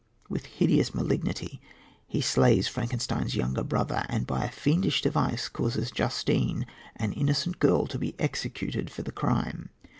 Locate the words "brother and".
3.53-4.25